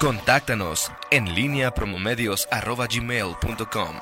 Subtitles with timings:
[0.00, 3.96] Contáctanos en línea promomedios.com.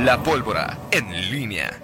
[0.00, 1.82] La pólvora en línea.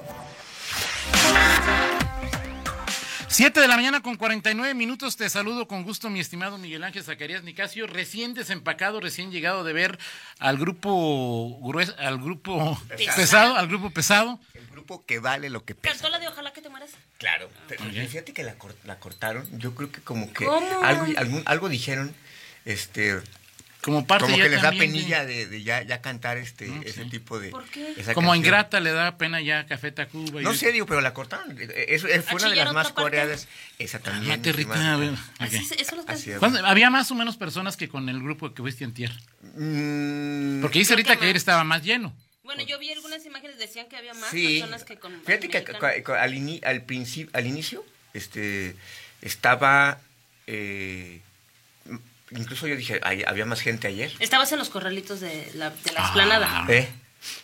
[3.33, 5.17] 7 de la mañana con 49 minutos.
[5.17, 9.73] Te saludo con gusto, mi estimado Miguel Ángel Zacarías Nicasio, recién desempacado, recién llegado de
[9.73, 9.99] ver
[10.39, 13.17] al grupo grueso, al grupo Pesado.
[13.17, 14.39] pesado, al grupo pesado.
[14.53, 15.95] El grupo que vale lo que pesa.
[15.95, 16.91] Cantó la de Ojalá que te mueras.
[17.19, 17.49] Claro.
[17.69, 19.47] Pero fíjate que la, cor- la cortaron.
[19.59, 20.83] Yo creo que como que ¿Cómo?
[20.83, 22.15] algo, algún- algo dijeron,
[22.67, 23.21] este,
[23.83, 26.37] Como parte como ya que les da también de- penilla de, de ya, ya cantar
[26.39, 27.11] este, ese sí.
[27.11, 27.51] tipo de.
[27.51, 27.95] ¿Por qué?
[27.97, 28.37] esa Como canción.
[28.47, 30.41] ingrata le da pena ya Café Tacuba.
[30.41, 31.59] y- No sé, digo, pero la cortaron.
[31.59, 33.49] Eso eh, fue una de las más coreadas.
[33.81, 34.31] Esa también.
[34.41, 34.95] Cálmate, mi Rita, estimada.
[34.95, 35.63] a ver, Así ok.
[35.63, 36.39] es- eso Así es.
[36.39, 39.11] ¿Cuándo- Había más o menos personas que con el grupo que fuiste antier.
[39.55, 42.13] Mm, Porque dice ahorita que que ayer estaba más lleno.
[42.45, 44.59] Bueno, yo vi algunas imágenes, decían que había más sí.
[44.61, 48.77] personas que con Fíjate que al, al, principio, al inicio este,
[49.23, 49.99] estaba.
[50.47, 51.21] eh,
[52.37, 54.13] incluso yo dije, "Ay, había más gente ayer.
[54.19, 56.67] Estabas en los corralitos de la, de la explanada.
[56.69, 56.89] ¿Eh?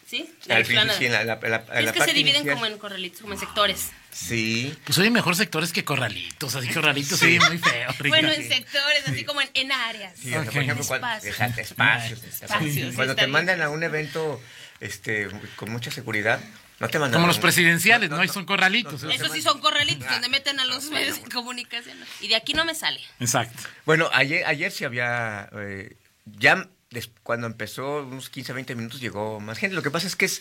[0.08, 0.28] ¿Sí?
[0.46, 0.98] La Al explanada.
[0.98, 2.54] sí, en la, la- la- en es la que se dividen inicial.
[2.54, 3.90] como en corralitos, como en sectores.
[4.10, 4.74] Sí.
[4.84, 7.94] Pues oye, mejor sectores que corralitos, así corralitos sí, muy feo.
[8.08, 10.14] Bueno, en sectores, así como en, en áreas.
[10.18, 10.52] Sí, o sea, Ok.
[10.52, 11.40] por ejemplo, cuando, Espacios.
[11.58, 12.24] espacios.
[12.24, 13.30] Espacios, Cuando te bien.
[13.30, 14.42] mandan a un evento
[14.80, 16.40] este, con mucha seguridad,
[16.80, 18.16] no te mandan Como los presidenciales, ¿no?
[18.18, 19.02] Ahí son corralitos.
[19.02, 21.98] no, Esos sí son corralitos donde meten a los medios de comunicación.
[22.20, 23.00] Y de aquí no me sale.
[23.20, 23.62] Exacto.
[23.84, 29.40] Bueno, ayer, ayer sí había, eh, ya des- cuando empezó, unos 15, 20 minutos llegó
[29.40, 29.74] más gente.
[29.74, 30.40] Lo que pasa es que es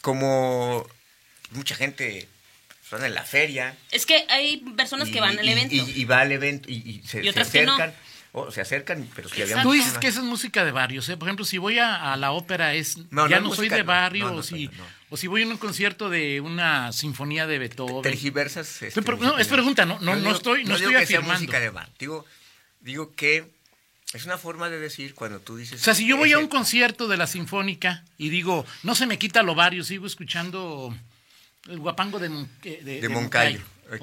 [0.00, 0.86] como
[1.50, 2.28] mucha gente
[2.90, 3.76] van en la feria.
[3.90, 5.74] Es que hay personas que y- van al evento.
[5.74, 7.76] Y, y va al evento y, y se, Y se otras que no.
[8.32, 9.62] O se acercan, pero sí había.
[9.62, 11.16] Tú dices que esa es música de barrios, ¿eh?
[11.16, 13.82] Por ejemplo, si voy a, a la ópera es No, ya no soy música, de
[13.82, 14.70] barrio No, no, o si
[15.10, 18.02] o si voy a un concierto de una sinfonía de Beethoven.
[18.02, 18.82] tergiversas.
[18.82, 21.18] este, Pero, no, es pregunta, no, no, no digo- estoy, no digo estoy que sea
[21.18, 21.40] afirmando.
[21.40, 21.88] música de bar.
[21.98, 22.26] Digo,
[22.80, 23.50] digo que
[24.12, 25.80] es una forma de decir cuando tú dices.
[25.80, 29.06] O sea, si yo voy a un concierto de la Sinfónica y digo, no se
[29.06, 30.94] me quita lo vario, sigo escuchando
[31.68, 33.60] el guapango de, Mon- eh, de, de Moncayo,
[34.00, 34.02] ok.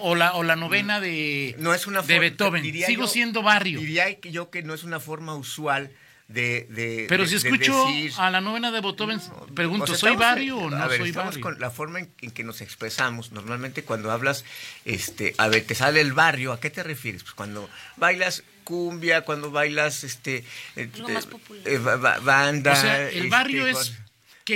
[0.00, 2.62] O, la, o la novena de, no es una de Beethoven.
[2.62, 3.80] diría Sigo yo- siendo barrio.
[3.80, 5.90] Diría que yo que no es una forma usual
[6.28, 6.66] de.
[6.70, 9.20] de Pero de- si de escucho decir- a la novena de Beethoven,
[9.54, 11.42] pregunto, O sea, ¿soy barrio o no a ver, soy estamos barrio?
[11.42, 13.32] con la forma en, en que nos expresamos.
[13.32, 14.44] Normalmente cuando hablas,
[14.84, 17.22] este, a ver, te sale el barrio, ¿a qué te refieres?
[17.22, 20.38] Pues cuando bailas cumbia, cuando bailas, este,
[20.76, 21.62] eh, eh, más popular.
[21.66, 22.72] eh, ba- ba- banda.
[22.72, 23.94] O sea, el este, barrio con- es,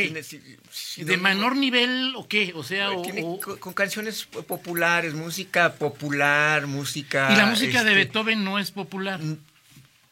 [0.01, 2.53] ¿De no, menor no, nivel o qué?
[2.55, 7.29] O sea, tiene o- con, canciones populares, música popular, música.
[7.33, 9.21] y la música de este, Beethoven no es popular.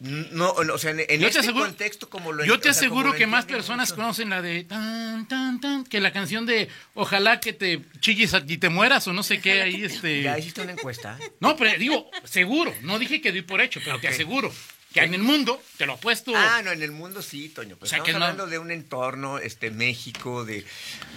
[0.03, 3.13] No, o sea, en, en este aseguro- contexto como lo Yo o te sea, aseguro
[3.13, 7.53] que más personas conocen la de tan, tan, tan, que la canción de Ojalá que
[7.53, 10.23] te chilles y te mueras o no sé qué ahí este.
[10.23, 11.19] Ya hiciste una encuesta.
[11.41, 14.51] No, pero digo, seguro, no dije que doy por hecho, pero te aseguro
[14.93, 16.33] que en el mundo, te lo apuesto.
[16.35, 17.77] Ah, no, en el mundo sí, Toño.
[17.77, 20.65] Pero O sea, estamos que no- hablando de un entorno, este, México, de,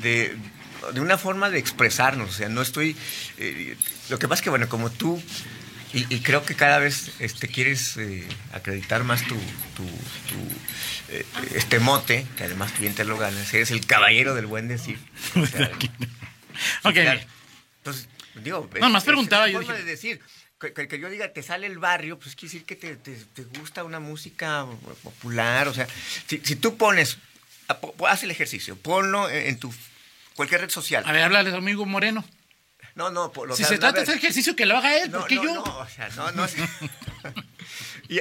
[0.01, 0.35] de,
[0.94, 2.29] de una forma de expresarnos.
[2.29, 2.95] O sea, no estoy.
[3.38, 3.75] eh,
[4.09, 5.22] lo que pasa es que, bueno, como tú.
[5.95, 11.23] Y, y creo que cada vez este, quieres eh, acreditar más tu, tu, tu, eh,
[11.53, 13.53] este mote, que además bien te lo ganas.
[13.53, 14.97] Eres el caballero del buen decir.
[15.35, 15.69] O sea,
[16.83, 16.97] ok.
[17.78, 20.19] Entonces, digo, No, más es- preguntaba, yo forma dije- de decir.
[20.72, 23.44] Que, que- yo diga, te sale el barrio, pues quiere decir que te, te- te
[23.59, 24.66] gusta una música
[25.03, 25.68] popular.
[25.68, 25.88] O sea,
[26.28, 27.18] si, si tú pones,
[27.68, 29.74] a- po- haz el ejercicio, ponlo en, tu
[30.35, 31.03] cualquier red social.
[31.06, 32.24] a ver, háblale a amigo Moreno.
[32.96, 35.22] No, no, po- lo- Si se trata de hacer ejercicio, que lo haga él, no,
[35.22, 35.53] ¿por no, yo?
[35.56, 36.46] No, o sea, no, no.
[38.09, 38.19] Y,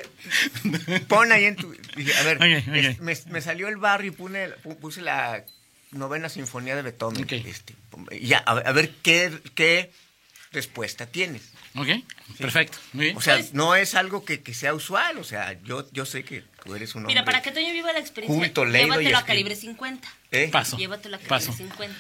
[1.08, 1.72] pon ahí en tu.
[1.72, 2.38] a ver,
[2.76, 5.44] es- me, me salió el barrio y pune- pu- puse la
[5.90, 7.24] novena sinfonía de Beethoven.
[7.24, 7.32] Ok.
[7.32, 7.74] Este,
[8.12, 9.92] y ya, a, ver- a ver qué, qué
[10.52, 11.42] respuesta tienes.
[11.74, 11.88] Ok,
[12.38, 13.16] perfecto, muy bien.
[13.16, 15.18] O sea, Pues- no es algo que, que sea usual.
[15.18, 17.14] O sea, yo, yo sé que tú eres un hombre.
[17.14, 20.08] Mira, para que Toño viva la experiencia, Culto, leído y llévatelo a calibre 50.
[20.32, 20.48] ¿Eh?
[20.52, 20.76] Paso.
[20.76, 21.52] Llévatelo a calibre Paso.
[21.52, 21.96] 50.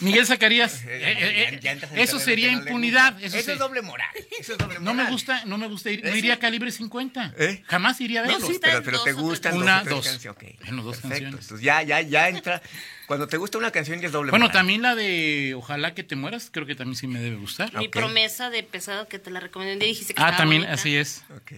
[0.00, 3.22] Miguel Zacarías, Eh, eh, eh, eso sería no impunidad.
[3.22, 4.08] Eso, es doble moral.
[4.38, 6.18] Eso es doble No me gusta, no me gusta ir, no ¿Ese?
[6.18, 7.34] iría a calibre 50.
[7.38, 7.62] ¿Eh?
[7.66, 8.46] Jamás iría a No, verlo.
[8.46, 10.26] sí, pero, te gustan Una, dos, canciones.
[10.26, 10.44] ok.
[10.64, 11.08] Bueno, dos Perfecto.
[11.08, 11.44] canciones.
[11.44, 12.62] Entonces ya, ya, ya entra.
[13.06, 14.56] Cuando te gusta una canción ya es doble Bueno, moral.
[14.58, 17.74] también la de Ojalá que te mueras, creo que también sí me debe gustar.
[17.76, 20.74] Mi promesa de pesado que te la recomendé un día dijiste que Ah, también, bonita.
[20.80, 21.24] así es.
[21.36, 21.52] Ok.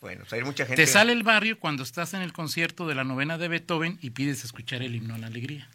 [0.00, 0.82] Bueno, hay mucha gente.
[0.84, 4.10] Te sale el barrio cuando estás en el concierto de la novena de Beethoven y
[4.10, 5.66] pides escuchar el himno a la alegría.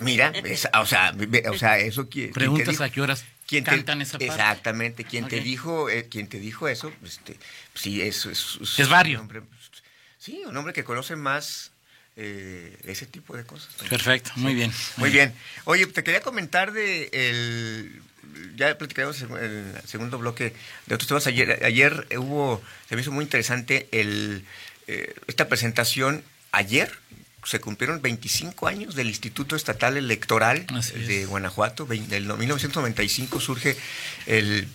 [0.00, 1.14] Mira, es- o, sea,
[1.50, 2.08] o sea, eso.
[2.32, 4.26] Preguntas a qué horas ¿Quién te- cantan esa parte.
[4.26, 7.36] Exactamente, quien te dijo, eh, quien te dijo eso, este,
[7.74, 8.26] sí, es,
[8.78, 9.18] Es barrio.
[9.18, 9.42] Un hombre,
[10.18, 11.70] sí, un hombre que conoce más
[12.16, 13.74] eh, ese tipo de cosas.
[13.88, 14.72] Perfecto, muy bien.
[14.96, 15.32] Muy bien.
[15.64, 18.02] Oye, te quería comentar de el
[18.56, 20.52] ya platicaremos en el segundo bloque
[20.86, 21.26] de otros temas.
[21.26, 24.44] Ayer, ayer hubo, se me hizo muy interesante el,
[24.88, 26.24] eh, esta presentación.
[26.52, 26.90] Ayer
[27.46, 30.66] se cumplieron 25 años del Instituto Estatal Electoral
[31.06, 31.86] de Guanajuato.
[31.90, 33.76] En 1995 surge
[34.26, 34.68] el,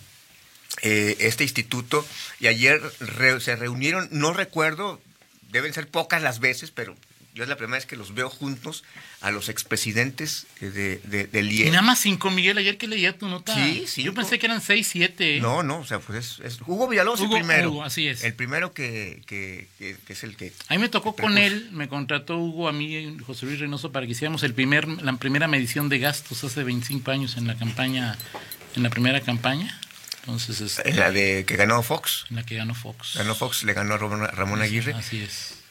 [0.80, 2.06] eh, este instituto
[2.40, 2.80] y ayer
[3.40, 5.00] se reunieron, no recuerdo,
[5.50, 6.96] deben ser pocas las veces, pero
[7.34, 8.84] yo es la primera vez que los veo juntos
[9.22, 11.66] a los expresidentes de, de, del IE.
[11.66, 13.54] Y nada más cinco, Miguel, ayer que leía tu nota.
[13.54, 14.02] Sí, sí.
[14.02, 15.40] Yo pensé que eran seis, siete.
[15.40, 17.70] No, no, o sea, pues es, Hugo Villalobos el primero.
[17.70, 18.22] Hugo, así es.
[18.22, 20.52] El primero que, que, que, es el que...
[20.68, 24.04] A mí me tocó con él, me contrató Hugo, a mí, José Luis Reynoso, para
[24.04, 28.18] que hiciéramos el primer, la primera medición de gastos hace 25 años en la campaña,
[28.76, 29.80] en la primera campaña.
[30.20, 32.26] Entonces, este, en la de que ganó Fox.
[32.30, 33.14] En la que ganó Fox.
[33.16, 34.92] Ganó Fox, le ganó a Ramón Aguirre.
[34.92, 35.61] Así es.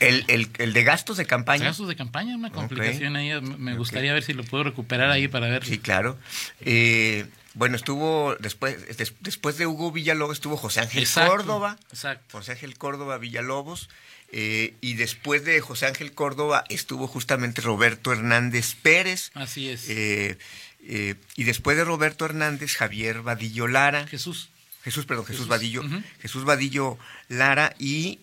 [0.00, 1.66] El, el, el, de gastos de campaña.
[1.66, 3.30] Gastos de campaña, una complicación ahí.
[3.40, 5.64] Me gustaría ver si lo puedo recuperar ahí para ver.
[5.64, 6.18] Sí, claro.
[6.60, 8.76] Eh, bueno, estuvo después
[9.20, 11.78] después de Hugo Villalobos, estuvo José Ángel Córdoba.
[11.90, 12.38] Exacto.
[12.38, 13.88] José Ángel Córdoba Villalobos.
[14.32, 19.30] Eh, y después de José Ángel Córdoba estuvo justamente Roberto Hernández Pérez.
[19.34, 19.84] Así es.
[19.88, 20.36] Eh,
[21.36, 24.06] y después de Roberto Hernández, Javier Vadillo Lara.
[24.08, 24.50] Jesús.
[24.82, 25.82] Jesús, perdón, Jesús, Vadillo.
[26.20, 26.98] Jesús Vadillo
[27.28, 28.18] Lara y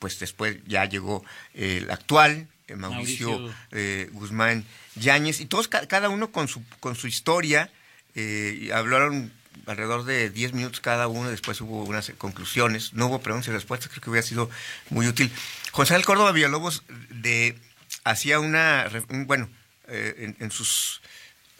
[0.00, 1.24] pues después ya llegó
[1.54, 4.64] el actual, eh, Mauricio, eh, Guzmán
[4.96, 7.70] Yáñez, y todos, cada uno con su, con su historia,
[8.14, 9.32] eh, hablaron
[9.66, 13.90] alrededor de 10 minutos cada uno, después hubo unas conclusiones, no hubo preguntas y respuestas,
[13.90, 14.50] creo que hubiera sido
[14.88, 15.30] muy útil.
[15.70, 17.58] José Ángel Córdoba Villalobos de,
[18.04, 18.88] hacía una,
[19.26, 19.50] bueno,
[19.86, 21.02] en, sus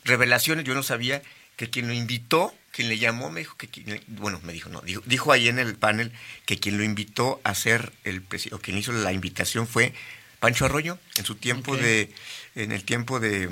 [0.04, 1.22] revelaciones yo no sabía
[1.56, 5.02] que quien lo invitó quien le llamó me dijo que bueno me dijo no dijo,
[5.06, 6.12] dijo ahí en el panel
[6.46, 8.22] que quien lo invitó a ser el
[8.52, 9.92] o quien hizo la invitación fue
[10.38, 12.12] Pancho Arroyo en su tiempo de
[12.54, 13.44] en el tiempo de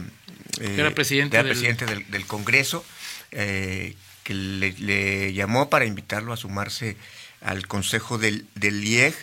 [0.60, 1.46] eh, era presidente, del...
[1.46, 2.84] presidente del, Congreso
[3.32, 6.96] eh, que le, llamó para invitarlo a sumarse
[7.40, 9.14] al consejo del, del IEG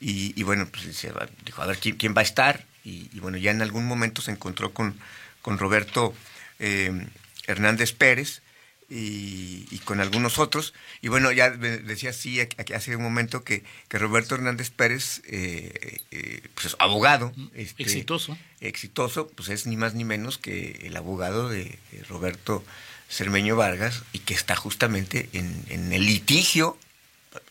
[0.00, 1.06] y, bueno pues
[1.44, 4.30] dijo a ver quién, quién va a estar y, bueno ya en algún momento se
[4.30, 4.98] encontró con
[5.42, 6.14] con Roberto
[6.58, 7.06] eh,
[7.46, 8.42] Hernández Pérez
[8.90, 10.74] y, con algunos otros.
[11.02, 12.40] Y bueno, ya decía sí
[12.74, 17.32] hace un momento que, que Roberto Hernández Pérez, eh, eh, pues abogado.
[17.54, 18.38] Este, exitoso.
[18.60, 22.64] Exitoso, pues es ni más ni menos que el abogado de Roberto
[23.08, 26.78] Cermeño Vargas y que está justamente en, en el litigio.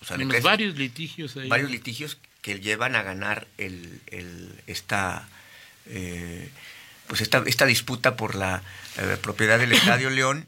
[0.10, 5.28] en varios litigios Varios litigios que llevan a ganar el, el esta...
[5.88, 6.50] Eh,
[7.08, 8.64] pues esta, esta disputa por la
[9.22, 10.46] propiedad del Estadio León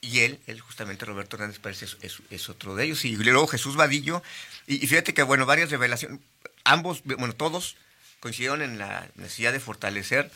[0.00, 1.96] y él, él justamente Roberto Hernández Pérez
[2.30, 4.22] es, otro de ellos, y luego Jesús Vadillo,
[4.66, 6.20] y, fíjate que, bueno, varias revelaciones,
[6.64, 7.76] ambos, bueno, todos
[8.20, 10.30] coincidieron en la necesidad de fortalecer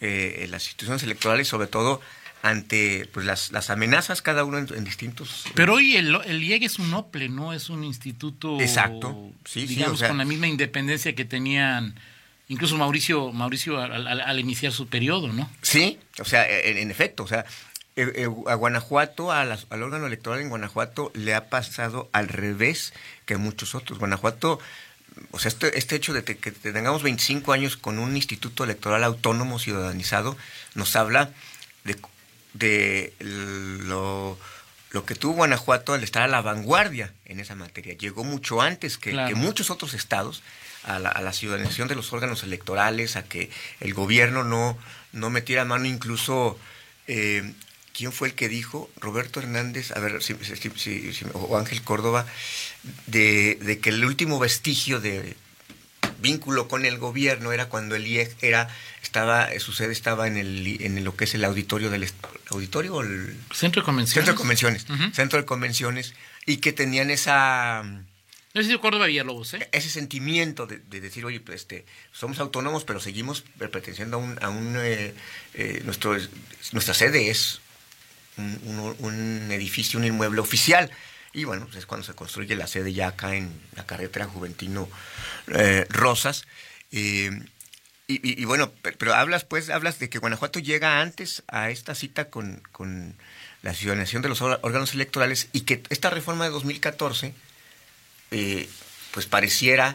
[0.00, 2.00] eh, las instituciones electorales, sobre todo
[2.42, 5.44] ante pues, las, las amenazas, cada uno en, distintos...
[5.54, 7.52] Pero hoy el, el IEG es un OPLE, ¿no?
[7.52, 8.60] Es un instituto...
[8.60, 11.94] Exacto, sí, digamos, con la misma independencia que tenían
[12.48, 15.48] incluso Mauricio Mauricio al, iniciar su periodo, ¿no?
[15.62, 17.44] Sí, o sea, en efecto, o sea,
[18.00, 22.94] eh, eh, a Guanajuato, al órgano electoral en Guanajuato le ha pasado al revés
[23.26, 23.98] que muchos otros.
[23.98, 24.58] Guanajuato,
[25.32, 29.58] o sea, este, este hecho de que, tengamos 25 años con un instituto electoral autónomo
[29.58, 30.36] ciudadanizado
[30.74, 31.30] nos habla
[31.84, 31.96] de,
[32.54, 34.38] de lo,
[34.92, 37.94] lo, que tuvo Guanajuato al estar a la vanguardia en esa materia.
[37.94, 40.42] Llegó mucho antes que, muchos otros estados
[40.84, 44.78] a la, a la, ciudadanización de los órganos electorales, a que el gobierno no,
[45.12, 46.58] no metiera mano incluso...
[47.06, 47.52] Eh,
[47.92, 48.90] ¿quién fue el que dijo?
[49.00, 50.34] Roberto Hernández, a ver, si,
[51.32, 52.26] o Ángel Córdoba,
[53.06, 55.36] de, que el último vestigio de
[56.20, 58.68] vínculo con el gobierno era cuando el IEG era,
[59.02, 62.10] estaba, su sede estaba en, el, en lo que es el auditorio del
[62.50, 66.14] auditorio o el centro de convenciones, centro de convenciones, centro de convenciones,
[66.46, 67.84] y que tenían esa
[68.80, 69.68] Córdoba Villalobos, ¿eh?
[69.70, 74.48] Ese sentimiento de, decir, oye, pues, este, somos autónomos, pero seguimos perteneciendo a un, a
[74.48, 75.14] un eh,
[75.54, 76.16] eh, nuestro,
[76.72, 77.60] nuestra sede es
[78.40, 80.90] un, edificio, un inmueble oficial.
[81.32, 84.88] Y bueno, pues es cuando se construye la sede ya acá en la carretera Juventino
[85.48, 86.46] eh, Rosas.
[86.92, 87.30] Eh,
[88.12, 92.60] y, bueno, pero, hablas pues, hablas de que Guanajuato llega antes a esta cita con,
[92.72, 93.14] con
[93.62, 97.34] la ciudadanización de los órganos electorales y que esta reforma de 2014
[98.32, 98.68] eh,
[99.12, 99.94] pues pareciera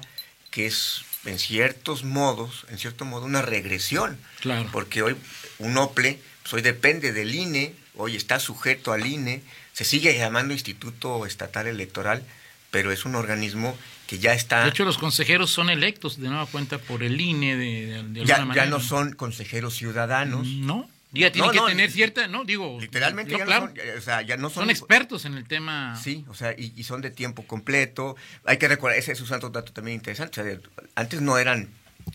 [0.52, 4.18] que es en ciertos modos, en cierto modo, una regresión.
[4.42, 4.70] Claro.
[4.72, 5.16] Porque hoy
[5.60, 9.42] un OPLE pues hoy depende del INE, hoy está sujeto al INE,
[9.74, 12.22] se sigue llamando Instituto Estatal Electoral,
[12.70, 13.76] pero es un organismo
[14.06, 14.62] que ya está...
[14.64, 18.26] De hecho, los consejeros son electos de nueva cuenta por el INE de, de, de
[18.26, 18.66] ya, alguna ya manera.
[18.68, 20.46] no son consejeros ciudadanos.
[20.46, 23.98] No, ya tienen No, que no, tener cierta, no, digo, Literalmente ya claro, no son,
[23.98, 26.00] o sea, ya no son, son expertos en el tema.
[26.00, 28.16] Sí, o sea, y, y son de tiempo completo.
[28.44, 30.42] Hay que recordar, ese es un santo dato también interesante.
[30.42, 30.60] o sea,
[30.94, 31.70] antes no eran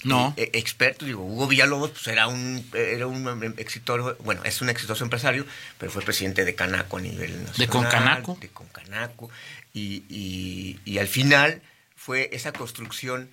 [0.05, 0.33] No.
[0.37, 4.69] eh, expertos, digo, Hugo Villalobos pues era un era un em, exitoso, bueno, es un
[4.71, 5.45] exitoso empresario,
[5.79, 7.55] pero fue presidente de Canaco a nivel nacional.
[7.59, 8.39] De Concanaco.
[8.41, 9.31] De Concanaco.
[9.75, 11.61] Y, y, y al final
[11.97, 13.29] fue esa construcción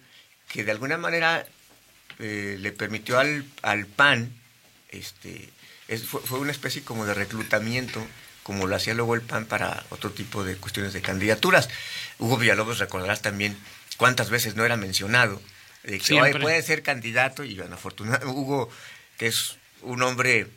[0.52, 1.46] que de alguna manera
[2.20, 4.34] eh, le permitió al, al PAN,
[4.90, 5.50] este,
[5.88, 8.06] es- fue, fue una especie como de reclutamiento,
[8.44, 11.70] como lo hacía luego el PAN para otro tipo de cuestiones de candidaturas.
[12.20, 13.58] Hugo Villalobos, recordarás también
[13.98, 15.42] cuántas veces no era mencionado,
[15.92, 16.32] de que Siempre.
[16.32, 18.70] "Oye, puede ser candidato, y bueno, afortunadamente Hugo,
[19.18, 20.48] que es un hombre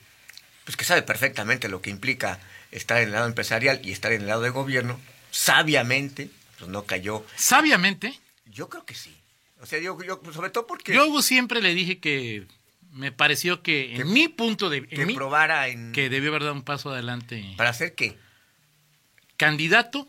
[0.64, 2.38] pues que sabe perfectamente lo que implica
[2.70, 6.84] estar en el lado empresarial y estar en el lado de gobierno, sabiamente, pues no
[6.84, 7.24] cayó.
[7.36, 8.18] Sabiamente,
[8.52, 9.16] Yo creo que sí.
[9.62, 12.46] O sea, yo, yo sobre todo porque yo Hugo siempre le dije que
[12.92, 16.42] me pareció que, en Que- mi punto de que en probara en que debió haber
[16.42, 17.54] dado un paso adelante.
[17.56, 18.16] para hacer qué.
[19.36, 20.06] Candidato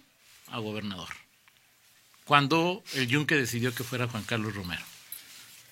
[0.48, 1.10] a gobernador.
[2.26, 4.82] Cuando el Yunque decidió que fuera Juan Carlos Romero.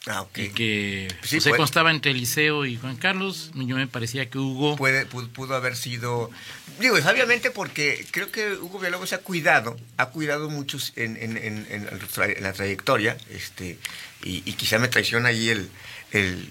[0.08, 0.38] Ah, ok.
[0.38, 3.52] Y que Sí, puede- constaba entre Eliseo y Juan Carlos.
[3.54, 4.76] Yo me parecía que Hugo.
[4.78, 6.32] Puede, pudo, pudo haber sido,
[6.80, 11.36] digo, sabiamente porque creo que Hugo Villalobos se ha cuidado, ha cuidado mucho en, en,
[11.38, 13.78] en, en la tra- en la trayectoria, este,
[14.24, 15.70] y, y quizá me traiciona ahí el,
[16.12, 16.48] el,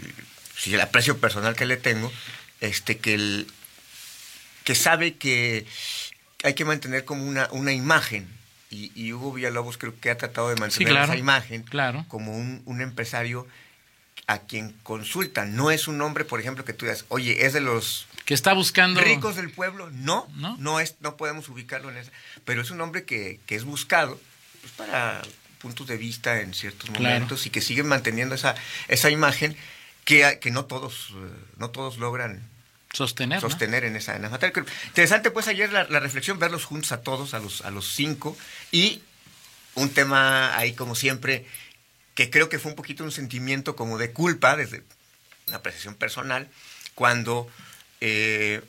[0.57, 2.13] sí, el aprecio personal que le tengo,
[2.61, 3.47] este, que el,
[4.65, 5.65] que sabe que
[6.45, 8.29] hay que mantener como una, una imagen.
[8.71, 12.05] Y, y Hugo Villalobos creo que ha tratado de mantener claro, esa imagen claro.
[12.09, 13.47] como un, un empresario
[14.27, 15.57] a quien consultan.
[15.57, 18.53] No es un hombre, por ejemplo, que tú digas, oye, es de los que está
[18.53, 19.01] buscando.
[19.01, 19.89] ricos del pueblo.
[19.91, 20.55] No, ¿No?
[20.59, 22.11] no, es, no podemos ubicarlo en esa.
[22.45, 24.21] Pero es un hombre que, que es buscado
[24.61, 25.23] pues, para
[25.61, 27.03] puntos de vista en ciertos Claro.
[27.03, 28.55] momentos y que sigue manteniendo esa,
[28.89, 29.57] esa imagen
[30.05, 32.43] que, que no todos, eh, no todos logran
[32.99, 33.43] sostener.
[33.43, 33.49] ¿no?
[33.49, 34.65] sostener en esa, en esa materia.
[34.87, 38.37] Interesante, pues, ayer la, la reflexión, verlos juntos a todos, a los, a los cinco,
[38.71, 39.03] y
[39.75, 41.47] un tema ahí, como siempre,
[42.15, 44.83] que creo que fue un poquito un sentimiento como de culpa, desde
[45.47, 46.49] una apreciación personal,
[46.95, 47.49] cuando
[48.01, 48.61] eh,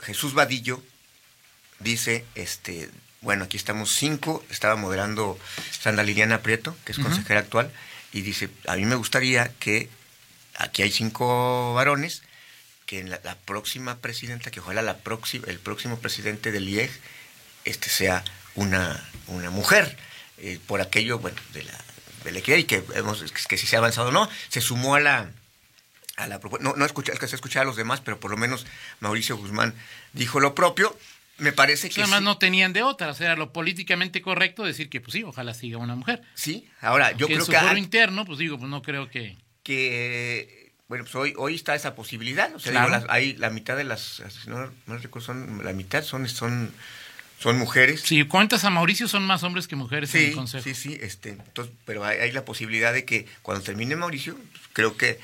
[0.00, 0.82] Jesús Vadillo
[1.80, 2.88] dice, este,
[3.20, 5.38] bueno, aquí estamos cinco, estaba moderando
[5.70, 7.72] Sandra Liliana Prieto, que es consejera actual,
[8.12, 9.88] y dice, a mí me gustaría que
[10.56, 12.22] aquí hay cinco varones,
[12.86, 16.90] que en la, la próxima presidenta, que ojalá la próxima, el próximo presidente del IEG
[17.64, 18.22] este sea
[18.54, 19.96] una, una mujer,
[20.38, 21.78] eh, por aquello, bueno, de la,
[22.24, 24.94] de la equidad y que vemos que si se ha avanzado o no, se sumó
[24.94, 25.30] a la
[26.16, 28.36] a la no, no escuché, es que se escuchaba a los demás, pero por lo
[28.36, 28.66] menos
[29.00, 29.74] Mauricio Guzmán
[30.12, 30.96] dicho lo propio.
[31.38, 34.22] Me parece Pues que además sí, no tenían de otra, o sea, era lo políticamente
[34.22, 36.22] correcto decir que, pues sí, ojalá siga una mujer.
[36.34, 36.68] sí.
[36.80, 39.36] Ahora, yo en creo su que, hay- interno, pues digo, pues no creo que.
[39.64, 42.54] que bueno, pues hoy, hoy está esa posibilidad.
[42.54, 42.88] O sea, Claro.
[42.88, 46.28] digo, las- hay la mitad de las, si no, no recuerdo, son, la mitad son,
[46.28, 46.70] son,
[47.40, 48.02] son mujeres.
[48.02, 50.64] Si cuentas a Mauricio, son más hombres que mujeres en el Sí, consejo.
[50.64, 54.62] sí, sí, este, entonces, pero hay, hay la posibilidad de que cuando termine Mauricio, pues,
[54.72, 55.18] creo que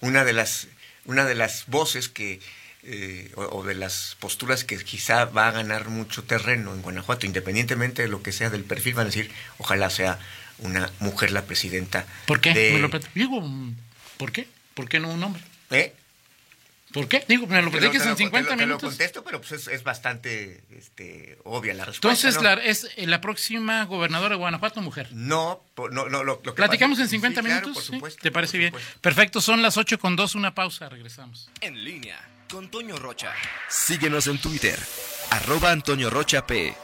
[0.00, 0.68] una de las,
[1.06, 2.40] una de las voces que,
[2.82, 7.26] eh, o, o de las posturas que quizá va a ganar mucho terreno en Guanajuato,
[7.26, 10.18] independientemente de lo que sea del perfil, van a decir, ojalá sea
[10.58, 12.06] una mujer la presidenta.
[12.26, 12.54] ¿Por qué?
[12.54, 13.42] de- Me lo plat- Digo,
[14.18, 14.46] ¿por qué?
[14.76, 15.42] ¿Por qué no un hombre?
[15.70, 15.92] ¿Eh?
[16.92, 17.24] ¿por qué?
[17.28, 18.88] Digo, me lo platiques en 50 te lo- te lo minutos.
[18.90, 22.28] contesto, pero pues es, es bastante este, obvia la respuesta.
[22.28, 22.42] Entonces, ¿no?
[22.42, 25.08] la, es eh, la próxima gobernadora de Guanajuato, mujer.
[25.12, 27.74] No, no, no, lo, lo que ¿Platicamos pasa- en 50 sí, claro, minutos?
[27.74, 27.96] por ¿Sí?
[27.96, 28.70] supuesto, ¿Te parece por bien?
[28.72, 29.00] supuesto.
[29.00, 31.50] Perfecto, son las 8 con 2, una pausa, regresamos.
[31.60, 32.18] En línea
[32.48, 33.34] con Toño Rocha.
[33.68, 34.78] Síguenos en Twitter,
[35.30, 36.74] arroba Antonio Rocha P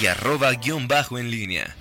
[0.00, 1.76] y arroba guion bajo en línea.